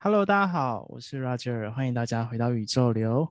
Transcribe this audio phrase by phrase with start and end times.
[0.00, 3.30] Hello，大家好，我是 Roger，欢迎大家回到宇宙流。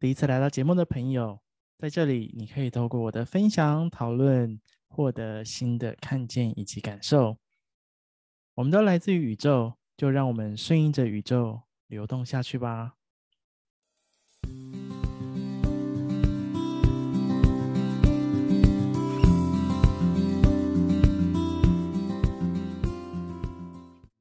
[0.00, 1.40] 第一次来到节目的朋友，
[1.78, 4.58] 在这里你可以透过我的分享讨论，
[4.88, 7.36] 获得新的看见以及感受。
[8.54, 12.92] 我们都来自于宇宙，就让我们顺应着宇宙流动下去吧。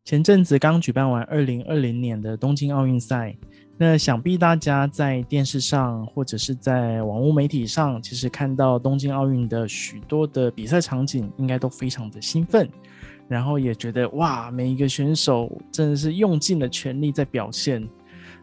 [0.06, 3.36] 前阵子刚举办完二零二零年的东京奥运赛，
[3.76, 12.70] 那想必大家在电视上或者是在网络媒体上，其实看到东京奥运的许多的比赛场景，应该都非常的兴奋，
[13.28, 17.88] 然后也觉得哇，每一个选手真的是用尽了全力在表现。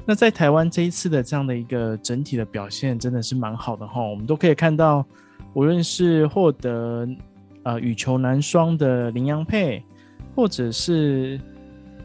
[0.04, 4.02] 那在台湾这一次的这样的一个整体的表现，真的是蛮好的哈。
[4.02, 5.06] 我们都可以看到，
[5.54, 7.06] 无论是获得
[7.62, 9.80] 呃羽球男双的林洋配，
[10.34, 11.40] 或者是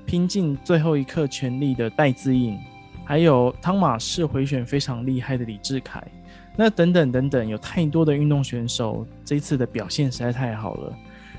[0.05, 2.55] 拼尽最后一刻全力的戴资颖，
[3.03, 6.03] 还有汤马士回旋非常厉害的李智凯，
[6.55, 10.93] 那等等等等，有太多的运动选手这一次的表现实在太好了。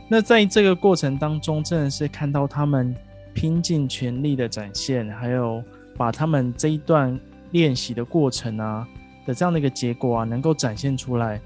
[0.08, 2.94] 那在这个过程当中，真的是看到他们
[3.34, 5.62] 拼尽全力的展现，还有
[5.96, 7.18] 把他们这一段
[7.50, 8.88] 练习的过程啊
[9.26, 11.40] 的这样的一个结果啊，能够展现出来。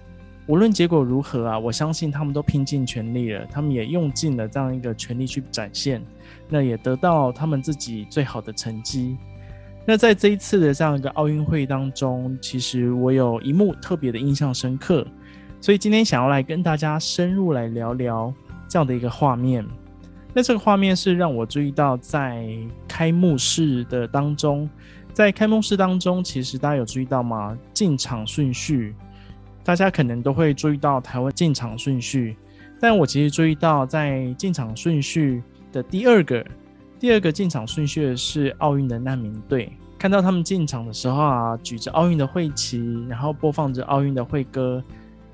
[0.47, 6.03] 无论结果如何啊，我相信他们都拼尽全力了，他们也用尽了这样一个全力去展现。
[6.49, 9.17] 那也得到他们自己最好的成绩。
[9.85, 15.07] 那在这一次的这样一个奥运会当中，其实我有一幕特别的印象深刻，
[15.61, 18.33] 所以今天想要来跟大家深入来聊聊
[18.73, 19.63] 这样的一个画面。
[20.33, 22.49] 那这个画面是让我注意到，在
[22.89, 24.67] 开幕式的当中，
[25.13, 27.55] 在开幕式当中，其实大家有注意到吗？
[27.75, 28.95] 进场顺序，
[29.63, 32.35] 大家可能都会注意到台湾进场顺序，
[32.81, 35.43] 但我其实注意到在进场顺序。
[35.71, 36.43] 的第二个，
[36.99, 39.71] 第二个进场顺序是奥运的难民队。
[39.99, 44.83] 看到他们进场的时候啊，举着奥运的会旗，然后播放着奥运的会歌，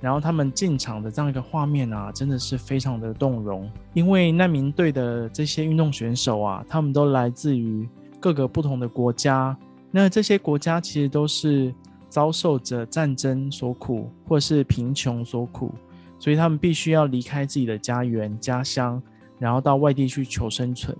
[0.00, 3.70] 然后他们进场的这样一个画面啊，真的是非常的动容。
[3.94, 7.88] 因为难民队的这些运动选手啊，他们都来自于
[8.20, 9.56] 各个不同的国家。
[9.90, 11.74] 那这些国家其实都是
[12.08, 15.74] 遭受着战争所苦，或是贫穷所苦，
[16.18, 19.02] 所以他们必须要离开自己的家园、家乡。
[19.40, 20.96] 然后到外地去求生存，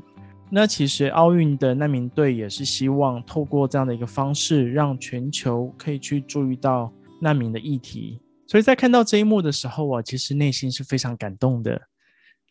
[0.49, 6.89] 那其实奥运的难民队也是希望透过这样的一个方式，让全球可以去注意到
[7.21, 8.21] 难民的议题。
[8.49, 11.81] 所以在看到这一幕的时候啊，其实内心是非常感动的。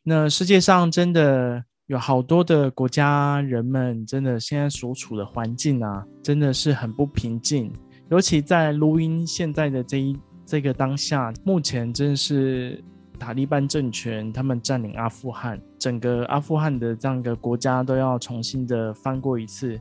[0.03, 7.73] 那世界上真的有好多的国家，人们真的现在所处的环境啊，真的是很不平静。
[8.09, 12.81] 尤其在录音现在的这一这个当下，目前真是。
[13.19, 19.75] 塔利班政权，他们占领阿富汗，整个阿富汗的这样一个国家都要重新的翻过一次，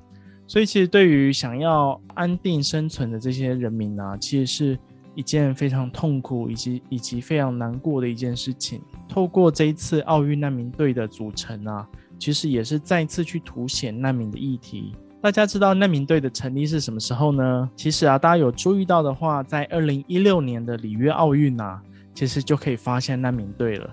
[0.47, 4.79] 所以其实对于想要安定生存的这些人民啊，其实是
[5.17, 8.81] 一件非常痛苦以及以及非常难过的一件事情。
[9.09, 11.85] 透过这一次奥运难民队的组成啊，
[12.21, 14.95] 其实也是再次去凸显难民的议题。
[15.21, 17.69] 大家知道难民队的成立是什么时候呢？
[17.75, 21.83] 其实啊，大家有注意到的话，在二零一六年的里约奥运啊。
[22.15, 23.91] 其实就可以发现难民队了。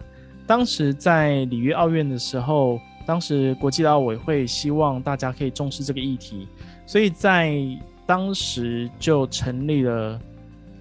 [0.47, 6.47] 当时在里约奥运的时候，当时国际奥委会希望大家可以重视这个议题，
[6.85, 7.53] 所以在
[8.05, 10.17] 当时就成立了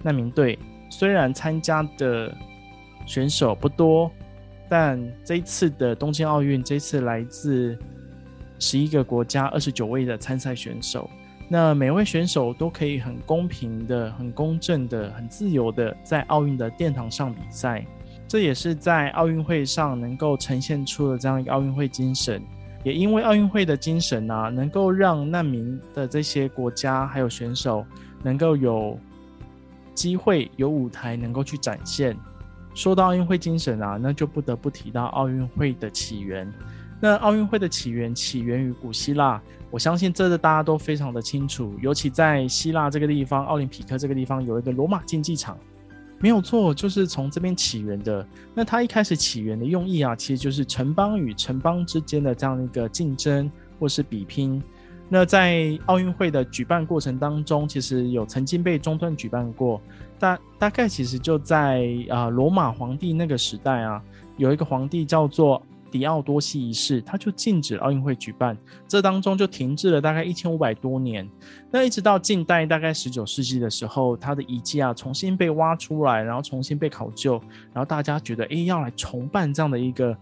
[0.03, 0.59] 难民队。
[0.89, 2.31] 虽然参加的
[3.07, 4.11] 选手不多，
[4.69, 7.75] 但这一次的东京奥运，这次来自
[8.59, 11.09] 十一个国家、二十九位的参赛选手。
[11.49, 17.85] 那每位选手都可以很公平的、很公正的、很自由的在奥运的殿堂上比赛，
[18.27, 22.41] 这也是在奥运会上能够呈现出的这样一个奥运会精神。
[22.83, 27.85] 也因为奥运会的精神啊，能够让难民的这些国家还有选手
[28.23, 28.97] 能够有
[29.93, 32.17] 机会、有舞台能够去展现。
[32.73, 36.51] 说到奥运会精神啊，那就不得不提到奥运会的起源。
[36.99, 41.75] 那奥运会的起源起源于古希腊，我相信这个大家都非常的清楚。
[41.81, 45.57] 尤其在希腊这个地方，奥林匹克这个地方有一个罗马竞技场，
[46.19, 48.25] 没有错，就是从这边起源的。
[48.55, 54.63] 那它一开始起源的用意啊，其实就是城邦与城邦之间的这样一个竞争或是比拼。
[55.09, 59.81] 那在奥运会的举办过程当中，其实有曾经被中断举办过，
[60.17, 64.01] 大大概其实就在啊罗马皇帝那个时代啊，
[64.37, 65.61] 有一个皇帝叫做。
[65.93, 68.57] 迪奥多西一世，他就禁止奥运会举办，
[68.87, 71.29] 这当中就停滞了大概一千五百多年。
[71.69, 77.39] 那一直到近代，大概十九世纪的时候，他的遗迹啊重新被挖出来，然后重新被考究，
[77.71, 80.17] 然后大家觉得，哎，要来重办这样的一个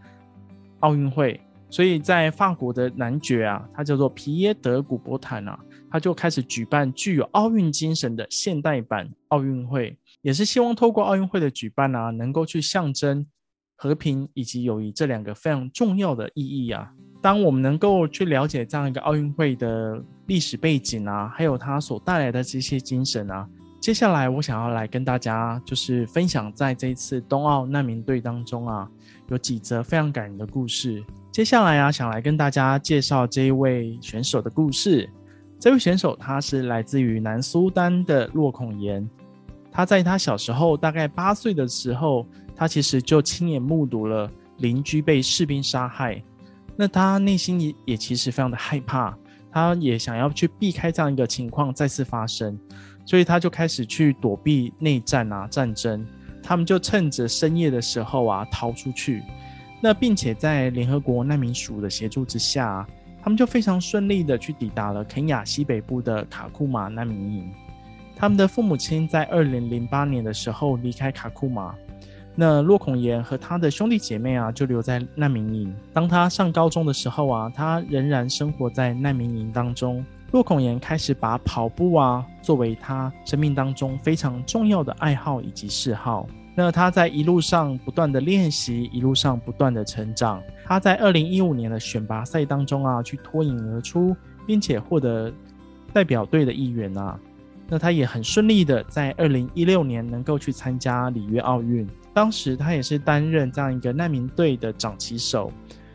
[0.82, 1.40] 奥运会。
[1.72, 5.58] 所以在法国的男爵啊，他叫做皮耶德古伯坦啊，
[5.90, 13.26] 他就开始举办具有奥运精神的现代版奥运会，也是希望透过奥运会的举办啊，能够去象征
[13.78, 16.92] 和平以及友谊这两个非常重要的意义啊。
[17.22, 23.48] 当我们能够去了解这样一个奥运会的历史背景啊，还有它所带来的这些精神啊，
[23.80, 28.90] 接下来我想要来跟大家就是分享，在这一次冬奥难民队当中啊，
[29.30, 31.02] 有几则非常感人的故事。
[31.32, 35.10] 接下来啊，想来跟大家介绍这一位选手的故事。
[35.58, 39.10] 这位选手他是来自于南苏丹的洛孔言。
[39.72, 46.22] 他在他小时候，大概八岁的时候，他其实就亲眼目睹了邻居被士兵杀害。
[46.76, 49.18] 那他内心也也其实非常的害怕，
[49.50, 52.60] 他也想要去避开这样一个情况再次发生，
[53.06, 56.06] 所以他就开始去躲避内战啊战争。
[56.44, 59.24] 他们就趁着深夜的时候啊逃出去。
[59.82, 62.86] 那并且在联合国难民署的协助之下，
[63.22, 67.52] 他们就非常顺利的去抵达了肯亚西北部的卡库马难民营。
[68.16, 71.74] 他们的父母亲在二零零八年的时候离开卡库马，
[72.36, 75.76] 那洛孔言和他的兄弟姐妹啊就留在难民营。
[75.92, 80.06] 当他上高中的时候啊，他仍然生活在难民营当中。
[80.32, 86.28] 洛孔言开始把跑步啊作为他生命当中非常重要的爱好以及嗜好。
[86.54, 90.44] 那他在一路上不断的练习，一路上不断的成长。
[90.66, 94.16] 他在二零一五年的选拔赛当中啊，去脱颖而出，
[94.46, 95.32] 并且获得
[95.94, 97.18] 代表队的一员啊。
[97.70, 101.88] 那他也很顺利的在二零一六年能够去参加里约奥运。
[102.14, 105.50] 当时他也是担任这样一个难民队的掌旗手。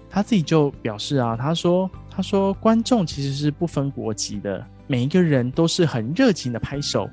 [0.09, 7.11] 他自己就表示啊，他说：“他说观众其实是不分国籍的，每一个人都是很热情的拍手，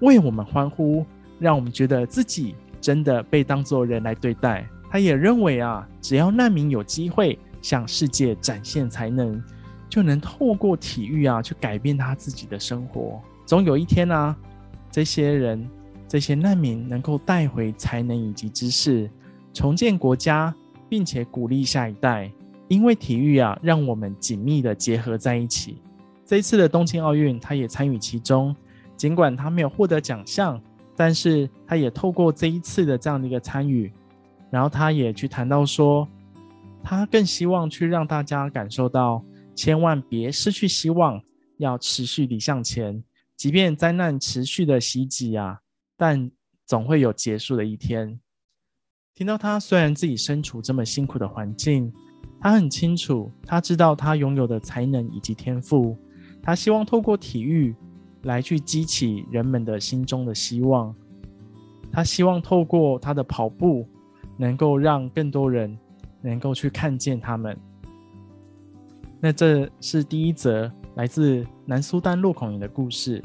[0.00, 1.04] 为我们欢呼，
[1.38, 4.66] 让我们觉得自己。”真的被当作人来对待。
[4.88, 9.42] 他也认为啊，只要难民有机会向世界展现才能，
[9.88, 13.20] 就能透过体育啊去改变他自己的生活。
[13.44, 14.34] 总有一天啊，
[14.90, 15.68] 这些人、
[16.08, 19.10] 这些难民能够带回才能以及知识，
[19.52, 20.54] 重建国家，
[20.88, 22.30] 并且鼓励下一代。
[22.68, 25.80] 因为体育啊，让我们紧密的结合在一起。
[26.24, 28.54] 这一次的东京奥运，他也参与其中，
[28.96, 30.60] 尽管他没有获得奖项。
[30.96, 33.92] 但是他也透过这一次的这样的一个参与，
[34.50, 36.08] 然后他也去谈到说，
[36.82, 39.22] 他更希望去让大家感受到，
[39.54, 41.20] 千万别失去希望，
[41.58, 43.04] 要持续地向前，
[43.36, 45.60] 即便灾难持续的袭击啊，
[45.96, 46.30] 但
[46.64, 48.18] 总会有结束的一天。
[49.14, 51.92] 听到他虽然自己身处这么辛苦的环境，
[52.40, 55.96] 他很清楚，他知道他拥有的才能以及天赋，
[56.42, 57.74] 他希望透过体育。
[58.26, 60.94] 来去激起人们的心中的希望，
[61.92, 63.86] 他希望透过他的跑步，
[64.36, 65.78] 能够让更多人
[66.20, 67.56] 能够去看见他们。
[69.20, 73.22] 那这是第一则来自南苏丹洛孔言的故事。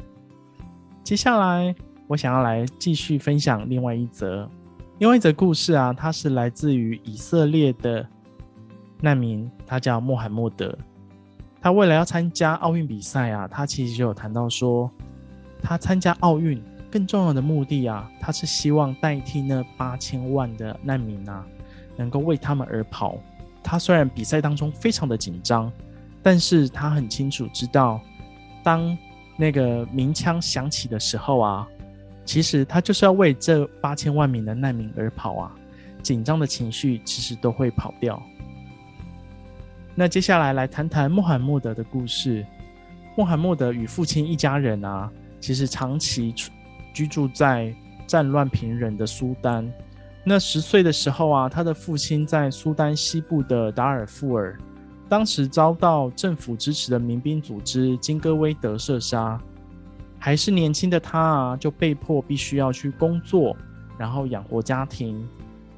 [1.02, 1.74] 接下来，
[2.06, 4.48] 我想要来继续分享另外一则，
[5.00, 8.08] 另外一则故事啊，它是来自于以色列的
[9.00, 10.78] 难民，他叫穆罕默德。
[11.62, 14.90] 他为了要参加奥运比赛啊，他其实就有谈到说，
[15.62, 21.46] 他参加奥运更重要的目的啊，他是希望代替那八千万的难民啊，
[21.96, 23.16] 能够为他们而跑。
[23.62, 25.72] 他虽然比赛当中非常的紧张，
[26.20, 28.00] 但是他很清楚知道，
[28.64, 28.98] 当
[29.36, 31.68] 那个鸣枪响起的时候啊，
[32.24, 35.52] 其实他就是要为这八千万名的难民而跑啊，
[36.02, 38.20] 紧张的情绪其实都会跑掉。
[40.02, 42.44] 那接下来来谈谈穆罕默德的故事。
[43.16, 46.34] 穆罕默德与父亲一家人啊，其实长期
[46.92, 47.72] 居住在
[48.04, 49.72] 战乱频仍的苏丹。
[50.24, 54.58] 那十岁的时候啊，他的父亲在苏丹西部的达尔富尔，
[55.08, 59.40] 当时遭到政府支持的民兵组织金戈威德射杀。
[60.18, 63.56] 还是年轻的他啊，就被迫必须要去工作，
[63.96, 65.24] 然后养活家庭。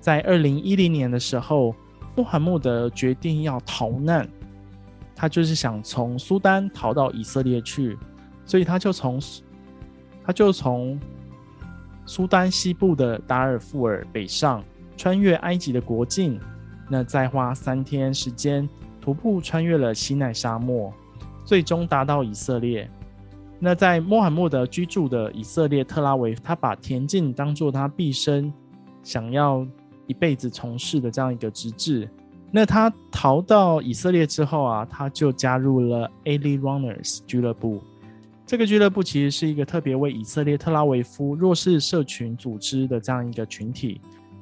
[0.01, 1.75] 在二零一零年的时候。
[2.17, 4.29] 穆罕默德决定要逃难，
[5.17, 7.99] 他就是想从苏丹逃到以色列去，
[8.45, 9.21] 所以他就从
[10.25, 10.99] 他就从
[12.07, 14.63] 苏丹西部的达尔富尔北上，
[14.97, 16.39] 穿越埃及的国境，
[16.89, 18.69] 那再花三天时间
[19.01, 20.93] 徒步穿越了西奈沙漠，
[21.45, 22.89] 最终达到以色列。
[23.59, 28.53] 那在穆罕默德居住的以色列特拉维，他把田径当做他毕生
[29.03, 29.67] 想要。
[30.07, 32.09] 一辈子从事的这样一个职志，
[32.51, 37.83] 那他逃到以色列之后啊，他就加入了 Ali Runners 俱乐部。
[38.47, 44.01] 这个俱乐部其实是一个特别为以色列特拉维夫弱势社群组织的这样一个群体。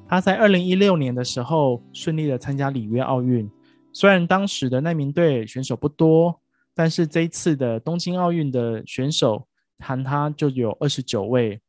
[0.08, 3.48] 他在二零一六年的时候顺利的参加里约奥运，
[3.92, 6.38] 虽然当时的难民队选手不多，
[6.74, 9.46] 但是这一次的东京奥运的选手
[9.78, 11.60] 谈他就有二十九位。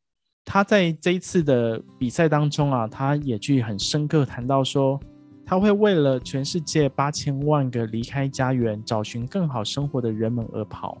[0.44, 5.00] 他在这一次的比赛当中啊，他也去很深刻谈到说，
[5.44, 10.98] 他会为了全世界八千万个离开家园、找寻更好生活的人们而跑。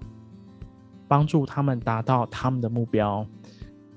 [1.06, 3.24] 帮助他们达到他们的目标，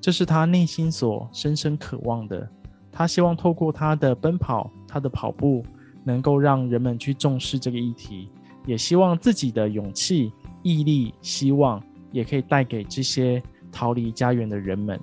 [0.01, 2.47] 这是他内心所深深渴望的。
[2.91, 5.63] 他希望透过他的奔跑，他的跑步，
[6.03, 8.29] 能够让人们去重视这个议题，
[8.65, 14.99] 也希望自己的勇气、毅力、希望，也可以带给这些逃离家园的人们。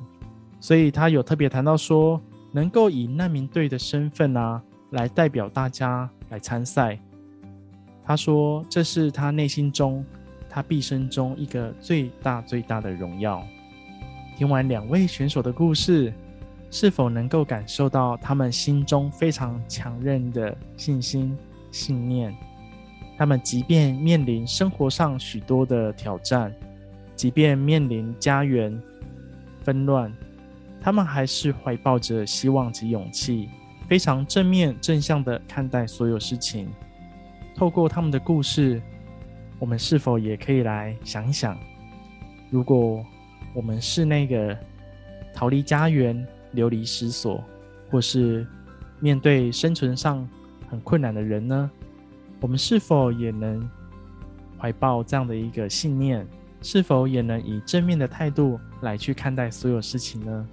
[0.65, 2.19] 所以他有特别谈到说，
[2.51, 6.99] 能够以难民队的身份啊，来代表大家来参赛。
[8.03, 10.03] 他说，这是他内心中。
[10.49, 13.47] 他毕生中一个最大最大的荣耀。
[14.39, 16.11] 听完两位选手的故事，
[16.71, 21.37] 是否能够感受到他们心中非常强韧的信心、
[21.73, 22.35] 信念？
[23.19, 26.51] 他们即便面临生活上许多的挑战，
[27.15, 28.81] 即便面临家园
[29.61, 30.11] 纷乱，
[30.85, 33.49] 他们还是怀抱着希望及勇气，
[33.89, 36.69] 非常正面正向的看待所有事情。
[37.57, 38.81] 透过他们的故事。
[39.61, 41.57] 我们是否也可以来想一想，
[42.51, 43.03] 如果
[43.55, 44.55] 我们是那个
[45.33, 47.43] 逃离家园、流离失所，
[47.89, 48.47] 或是
[48.99, 50.29] 面对生存上
[50.69, 51.71] 很困难的人呢？
[52.41, 53.67] 我们是否也能
[54.59, 56.27] 怀抱这样的一个信念？
[56.61, 60.49] 是否也能以正面的态度来去看待所有事情呢？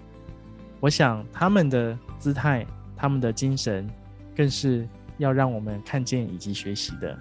[0.81, 2.65] 我想他们的姿态、
[2.97, 3.87] 他们的精神，
[4.35, 4.85] 更是
[5.19, 7.17] 要让我们看见以及学习的。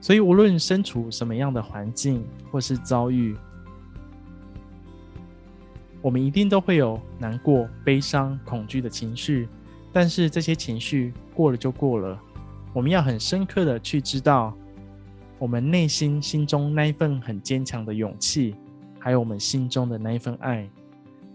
[0.00, 3.36] 所以，无论身处什么样的环境或是遭遇，
[6.00, 9.48] 我们一定都会有难过、悲伤、恐惧的情绪。
[9.90, 12.20] 但是，这些情绪过了就过了。
[12.74, 14.54] 我们要很深刻的去知道，
[15.38, 18.54] 我们内心心中那一份很坚强的勇气，
[18.98, 20.68] 还有我们心中的那一份爱。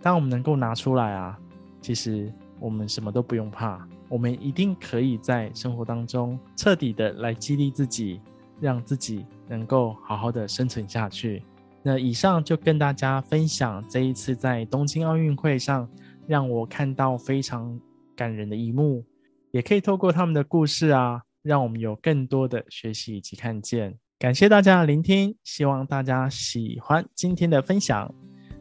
[0.03, 1.35] 当我们能够拿出来啊，
[1.81, 3.83] 其实我们什么都不用怕。
[4.07, 8.21] 我们一定可以在生活当中彻底的来激励自己。
[8.61, 11.43] 让自己能够好好的生存下去。
[11.81, 15.89] 那以上就跟大家分享这一次在东京奥运会上
[16.27, 17.77] 让我看到非常
[18.15, 19.03] 感人的一幕，
[19.51, 23.97] 也可以透过他们的故事啊，让我们有更多的学习以及看见。
[24.17, 28.13] 感谢大家的聆听，希望大家喜欢今天的分享。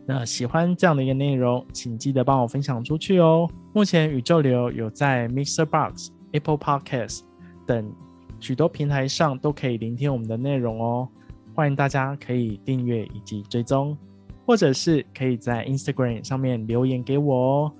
[0.06, 3.48] 那喜欢这样的一个内容，请记得帮我分享出去哦。
[3.72, 7.20] 目前宇宙流有在 Mixer Box、Apple Podcast
[7.66, 7.92] 等。
[8.40, 11.08] 许多平台上都可以聆听我们的内容哦，
[11.54, 13.96] 欢迎大家可以订阅以及追踪，
[14.44, 17.72] 或者是可以在 Instagram 上面留言给我哦。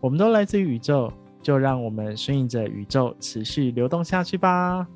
[0.00, 4.86] 我们都来自于宇宙，就让我们顺应着宇宙持续流动下去吧。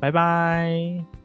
[0.00, 1.15] 拜拜。